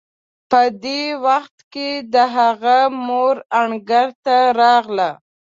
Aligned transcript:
په 0.49 0.61
دې 0.83 1.01
وخت 1.25 1.57
کې 1.73 1.89
د 2.13 2.15
هغه 2.37 2.77
مور 3.05 3.35
انګړ 3.61 4.07
ته 4.25 4.37
راغله. 4.59 5.09